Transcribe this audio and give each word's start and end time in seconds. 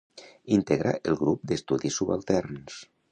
Integra 0.55 0.93
el 1.11 1.19
Grup 1.19 1.43
d'Estudis 1.51 1.99
Subalterns. 2.01 2.81